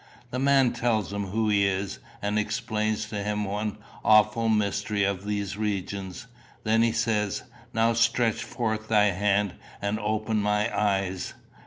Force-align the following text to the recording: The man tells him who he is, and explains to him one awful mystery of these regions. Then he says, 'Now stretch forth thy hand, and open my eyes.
The 0.31 0.39
man 0.39 0.73
tells 0.73 1.13
him 1.13 1.27
who 1.27 1.49
he 1.49 1.63
is, 1.67 1.99
and 2.23 2.39
explains 2.39 3.05
to 3.09 3.21
him 3.23 3.45
one 3.45 3.77
awful 4.03 4.49
mystery 4.49 5.03
of 5.03 5.25
these 5.27 5.57
regions. 5.57 6.25
Then 6.63 6.81
he 6.81 6.91
says, 6.91 7.43
'Now 7.71 7.93
stretch 7.93 8.43
forth 8.43 8.87
thy 8.87 9.11
hand, 9.11 9.53
and 9.79 9.99
open 9.99 10.37
my 10.41 10.75
eyes. 10.75 11.35